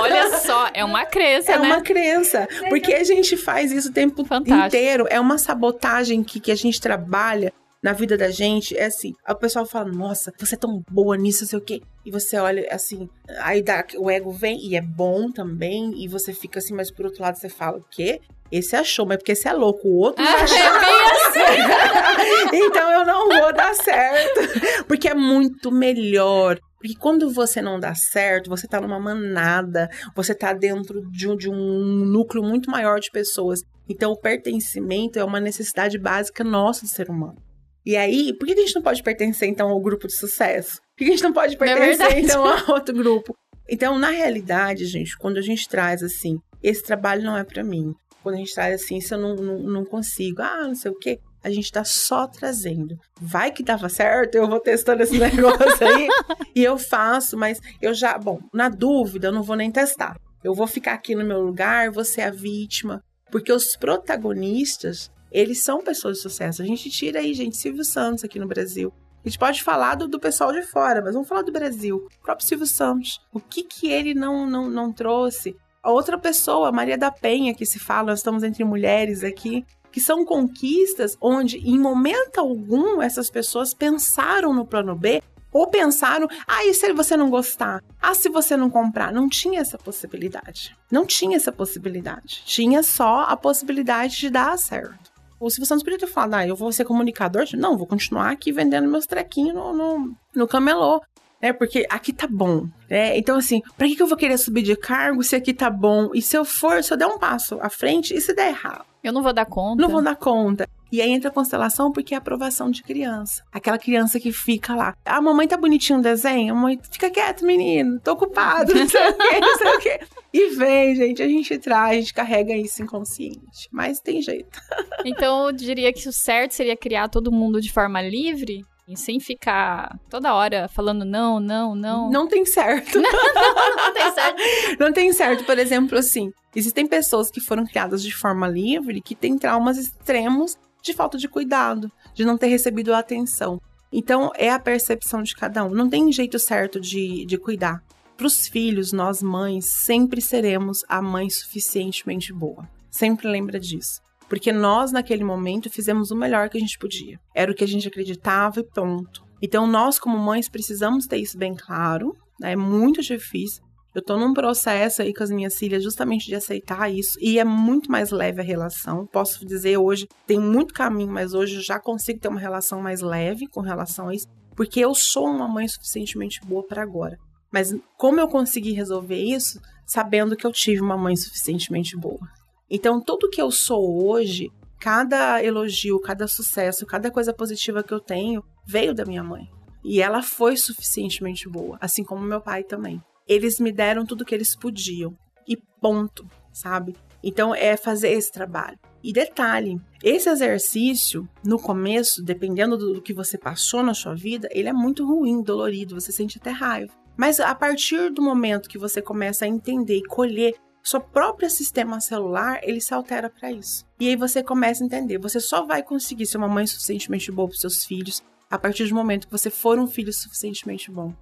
[0.00, 1.68] Olha só, é uma crença, é né?
[1.68, 2.48] É uma crença.
[2.68, 4.66] Porque a gente faz isso o tempo Fantástico.
[4.66, 5.06] inteiro.
[5.08, 7.52] É uma sabotagem que, que a gente trabalha
[7.84, 8.74] na vida da gente.
[8.74, 11.82] É assim, o pessoal fala, nossa, você é tão boa nisso, não sei o quê.
[12.02, 15.92] E você olha assim, aí dá, o ego vem e é bom também.
[16.02, 18.22] E você fica assim, mas por outro lado você fala, o quê?
[18.50, 20.56] Esse achou, mas porque esse é louco, o outro ah, achou.
[20.56, 22.56] É assim.
[22.64, 24.84] então eu não vou dar certo.
[24.86, 26.58] Porque é muito melhor.
[26.78, 31.36] Porque quando você não dá certo, você tá numa manada, você tá dentro de um,
[31.36, 33.60] de um núcleo muito maior de pessoas.
[33.88, 37.43] Então o pertencimento é uma necessidade básica nossa do ser humano.
[37.84, 40.80] E aí, por que a gente não pode pertencer então ao grupo de sucesso?
[40.96, 43.36] Por que a gente não pode é pertencer é então a outro grupo?
[43.68, 47.94] Então, na realidade, gente, quando a gente traz assim, esse trabalho não é para mim,
[48.22, 50.98] quando a gente traz assim, se eu não, não, não consigo, ah, não sei o
[50.98, 52.96] quê, a gente tá só trazendo.
[53.20, 56.08] Vai que dava certo, eu vou testando esse negócio aí
[56.54, 60.16] e eu faço, mas eu já, bom, na dúvida, eu não vou nem testar.
[60.42, 65.64] Eu vou ficar aqui no meu lugar, vou ser a vítima, porque os protagonistas, eles
[65.64, 66.62] são pessoas de sucesso.
[66.62, 68.92] A gente tira aí, gente, Silvio Santos aqui no Brasil.
[69.24, 72.06] A gente pode falar do, do, pessoal de fora, mas vamos falar do Brasil.
[72.20, 73.20] O próprio Silvio Santos.
[73.32, 75.56] O que que ele não, não, não trouxe?
[75.82, 80.00] A outra pessoa, Maria da Penha, que se fala, nós estamos entre mulheres aqui, que
[80.00, 85.20] são conquistas onde, em momento algum, essas pessoas pensaram no plano B
[85.52, 87.82] ou pensaram, ah, e se você não gostar?
[88.00, 89.12] Ah, se você não comprar?
[89.12, 90.76] Não tinha essa possibilidade.
[90.90, 92.42] Não tinha essa possibilidade.
[92.44, 95.13] Tinha só a possibilidade de dar certo.
[95.44, 97.44] O Silvio Santos podia ter falado, ah, eu vou ser comunicador?
[97.54, 101.02] Não, vou continuar aqui vendendo meus trequinhos no, no, no camelô
[101.44, 101.52] né?
[101.52, 103.18] Porque aqui tá bom, né?
[103.18, 106.08] Então, assim, pra que, que eu vou querer subir de cargo se aqui tá bom?
[106.14, 108.86] E se eu for, se eu der um passo à frente, e se der errado?
[109.02, 109.82] Eu não vou dar conta.
[109.82, 110.66] Não vou dar conta.
[110.90, 113.42] E aí entra a constelação porque é a aprovação de criança.
[113.52, 114.94] Aquela criança que fica lá.
[115.04, 116.54] Ah, mamãe tá bonitinho o desenho?
[116.54, 118.00] A mãe, fica quieto, menino.
[118.00, 120.00] Tô ocupado, não sei o quê, não sei o quê.
[120.34, 123.68] E vem, gente, a gente traz, a gente carrega isso inconsciente.
[123.70, 124.60] Mas tem jeito.
[125.06, 129.20] Então, eu diria que o certo seria criar todo mundo de forma livre e sem
[129.20, 132.10] ficar toda hora falando não, não, não.
[132.10, 132.96] Não tem certo.
[133.02, 134.40] não, não, não tem certo.
[134.80, 135.44] não tem certo.
[135.44, 140.56] Por exemplo, assim, existem pessoas que foram criadas de forma livre que têm traumas extremos
[140.82, 143.60] de falta de cuidado, de não ter recebido a atenção.
[143.92, 145.70] Então, é a percepção de cada um.
[145.70, 147.82] Não tem jeito certo de, de cuidar.
[148.16, 152.68] Para os filhos, nós mães sempre seremos a mãe suficientemente boa.
[152.88, 154.00] Sempre lembra disso.
[154.28, 157.18] Porque nós, naquele momento, fizemos o melhor que a gente podia.
[157.34, 159.24] Era o que a gente acreditava e pronto.
[159.42, 162.16] Então, nós, como mães, precisamos ter isso bem claro.
[162.40, 162.52] Né?
[162.52, 163.64] É muito difícil.
[163.92, 167.44] Eu tô num processo aí com as minhas filhas justamente de aceitar isso e é
[167.44, 169.06] muito mais leve a relação.
[169.06, 173.00] Posso dizer hoje, tem muito caminho, mas hoje eu já consigo ter uma relação mais
[173.00, 177.16] leve com relação a isso, porque eu sou uma mãe suficientemente boa para agora.
[177.54, 182.28] Mas como eu consegui resolver isso sabendo que eu tive uma mãe suficientemente boa?
[182.68, 188.00] Então, tudo que eu sou hoje, cada elogio, cada sucesso, cada coisa positiva que eu
[188.00, 189.48] tenho, veio da minha mãe.
[189.84, 194.34] E ela foi suficientemente boa, assim como meu pai também eles me deram tudo que
[194.34, 195.16] eles podiam.
[195.46, 196.94] E ponto, sabe?
[197.22, 198.78] Então é fazer esse trabalho.
[199.04, 204.66] E detalhe, esse exercício, no começo, dependendo do que você passou na sua vida, ele
[204.66, 206.90] é muito ruim, dolorido, você sente até raiva.
[207.14, 212.00] Mas a partir do momento que você começa a entender e colher seu próprio sistema
[212.00, 213.84] celular, ele se altera para isso.
[214.00, 217.48] E aí você começa a entender, você só vai conseguir ser uma mãe suficientemente boa
[217.48, 221.12] para seus filhos a partir do momento que você for um filho suficientemente bom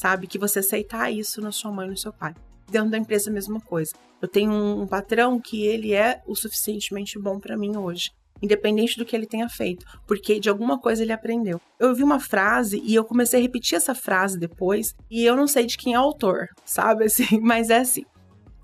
[0.00, 0.26] sabe?
[0.26, 2.34] Que você aceitar isso na sua mãe e no seu pai.
[2.70, 3.92] Dentro da empresa, a mesma coisa.
[4.20, 8.10] Eu tenho um, patrão que ele é o suficientemente bom para mim hoje
[8.42, 11.60] independente do que ele tenha feito, porque de alguma coisa ele aprendeu.
[11.78, 15.46] Eu ouvi uma frase e eu comecei a repetir essa frase depois, e eu não
[15.46, 18.04] sei de quem é o autor, sabe assim, mas é assim.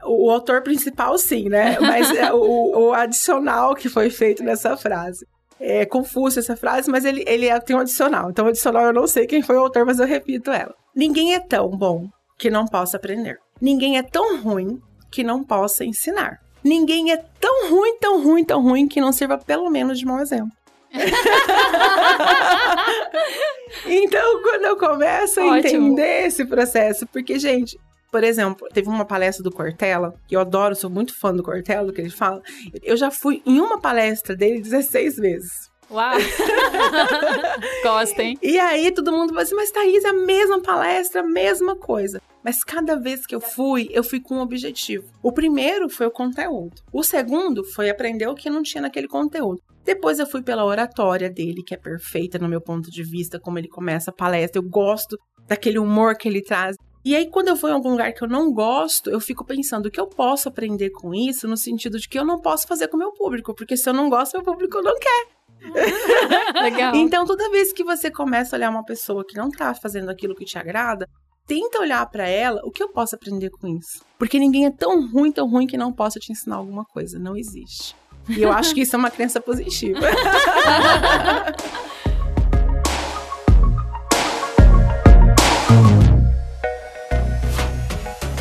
[0.02, 1.78] O, o autor principal, sim, né?
[1.80, 5.26] Mas é o, o, adicional que foi feito nessa frase.
[5.58, 8.30] É confuso essa frase, mas ele, ele é, tem um adicional.
[8.30, 10.74] Então, o adicional eu não sei quem foi o autor, mas eu repito ela.
[10.94, 13.38] Ninguém é tão bom que não possa aprender.
[13.60, 16.40] Ninguém é tão ruim que não possa ensinar.
[16.62, 20.20] Ninguém é tão ruim, tão ruim, tão ruim que não sirva pelo menos de mau
[20.20, 20.52] exemplo.
[23.86, 25.58] então, quando eu começo a Ótimo.
[25.58, 27.78] entender esse processo, porque, gente,
[28.10, 31.86] por exemplo, teve uma palestra do Cortella, que eu adoro, sou muito fã do Cortella,
[31.86, 32.42] do que ele fala.
[32.82, 35.70] Eu já fui em uma palestra dele 16 vezes.
[35.90, 36.16] Uau!
[37.82, 38.36] Gostem.
[38.42, 42.20] E aí todo mundo fala assim, mas Thaís, é a mesma palestra, a mesma coisa.
[42.46, 45.10] Mas cada vez que eu fui, eu fui com um objetivo.
[45.20, 46.80] O primeiro foi o conteúdo.
[46.92, 49.60] O segundo foi aprender o que não tinha naquele conteúdo.
[49.84, 53.58] Depois eu fui pela oratória dele, que é perfeita no meu ponto de vista, como
[53.58, 54.60] ele começa a palestra.
[54.60, 56.76] Eu gosto daquele humor que ele traz.
[57.04, 59.86] E aí, quando eu vou em algum lugar que eu não gosto, eu fico pensando
[59.86, 62.86] o que eu posso aprender com isso, no sentido de que eu não posso fazer
[62.86, 65.26] com o meu público, porque se eu não gosto, meu público não quer.
[66.62, 66.94] Legal.
[66.94, 70.34] Então, toda vez que você começa a olhar uma pessoa que não tá fazendo aquilo
[70.34, 71.08] que te agrada,
[71.46, 74.04] tenta olhar para ela o que eu posso aprender com isso.
[74.18, 77.18] Porque ninguém é tão ruim, tão ruim que não possa te ensinar alguma coisa.
[77.18, 77.94] Não existe.
[78.28, 80.00] E eu acho que isso é uma crença positiva.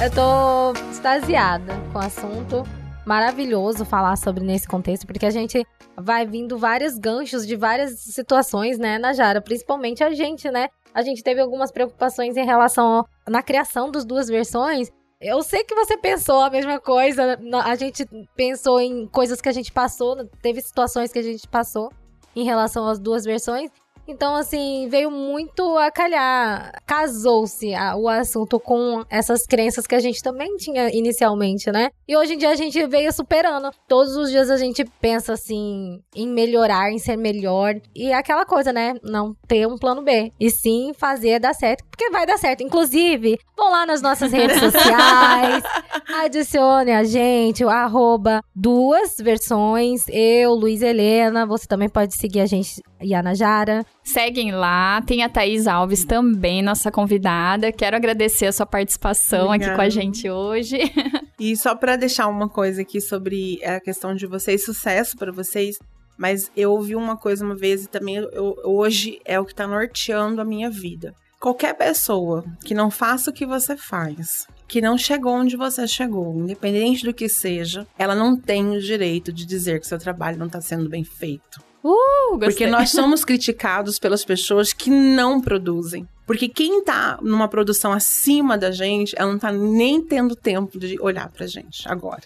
[0.04, 2.64] eu tô extasiada com o assunto
[3.06, 5.66] maravilhoso falar sobre nesse contexto, porque a gente
[5.96, 9.42] vai vindo vários ganchos de várias situações, né, Najara?
[9.42, 10.68] Principalmente a gente, né?
[10.94, 14.90] A gente teve algumas preocupações em relação na criação das duas versões.
[15.22, 19.54] Eu sei que você pensou a mesma coisa, a gente pensou em coisas que a
[19.54, 21.90] gente passou, teve situações que a gente passou
[22.36, 23.72] em relação às duas versões.
[24.08, 26.72] Então, assim, veio muito a calhar.
[26.86, 31.90] Casou-se o assunto com essas crenças que a gente também tinha inicialmente, né?
[32.08, 33.72] E hoje em dia a gente veio superando.
[33.88, 37.76] Todos os dias a gente pensa, assim, em melhorar, em ser melhor.
[37.96, 38.94] E é aquela coisa, né?
[39.04, 40.32] Não ter um plano B.
[40.40, 42.62] E sim fazer dar certo, porque vai dar certo.
[42.62, 45.64] Inclusive, vão lá nas nossas redes sociais,
[46.22, 50.06] adicione a gente, o arroba duas versões.
[50.10, 51.46] Eu, Luiz Helena.
[51.46, 53.86] Você também pode seguir a gente e a Najara.
[54.06, 55.02] Seguem lá.
[55.02, 57.72] Tem a Thaís Alves também, nossa convidada.
[57.72, 59.72] Quero agradecer a sua participação Obrigada.
[59.72, 60.78] aqui com a gente hoje.
[61.38, 65.78] E só para deixar uma coisa aqui sobre a questão de vocês, sucesso para vocês.
[66.18, 69.68] Mas eu ouvi uma coisa uma vez e também eu, hoje é o que tá
[69.68, 71.14] norteando a minha vida.
[71.38, 76.34] Qualquer pessoa que não faça o que você faz, que não chegou onde você chegou,
[76.40, 80.48] independente do que seja, ela não tem o direito de dizer que seu trabalho não
[80.48, 81.62] está sendo bem feito.
[82.32, 86.08] Uh, Porque nós somos criticados pelas pessoas que não produzem.
[86.26, 91.00] Porque quem tá numa produção acima da gente, ela não tá nem tendo tempo de
[91.00, 92.24] olhar pra gente agora.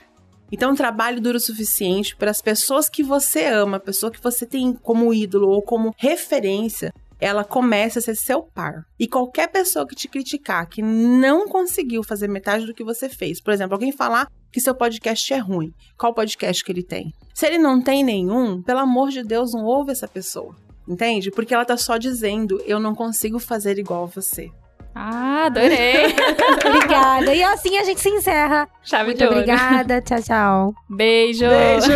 [0.52, 4.22] Então, o trabalho dura o suficiente para as pessoas que você ama, a pessoa que
[4.22, 8.86] você tem como ídolo ou como referência, ela começa a ser seu par.
[8.98, 13.42] E qualquer pessoa que te criticar, que não conseguiu fazer metade do que você fez,
[13.42, 15.74] por exemplo, alguém falar que seu podcast é ruim.
[15.98, 17.14] Qual podcast que ele tem?
[17.34, 20.56] Se ele não tem nenhum, pelo amor de Deus, não ouve essa pessoa.
[20.88, 21.30] Entende?
[21.32, 24.50] Porque ela tá só dizendo, eu não consigo fazer igual você.
[24.96, 26.08] Ah, adorei.
[26.66, 27.34] obrigada.
[27.34, 28.68] E assim a gente se encerra.
[28.82, 29.36] Chave Muito de ouro.
[29.38, 30.02] obrigada.
[30.02, 30.74] Tchau, tchau.
[30.90, 31.46] Beijo.
[31.48, 31.92] Beijo.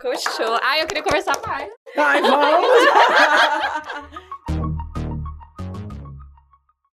[0.00, 0.24] Coach.
[0.62, 1.70] Ai, eu queria conversar mais.
[1.96, 2.70] Ai, vamos.